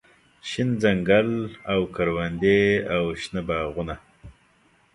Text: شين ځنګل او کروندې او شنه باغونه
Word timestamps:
شين 0.49 0.69
ځنګل 0.81 1.29
او 1.71 1.79
کروندې 1.95 2.61
او 2.95 3.03
شنه 3.21 3.41
باغونه 3.47 3.95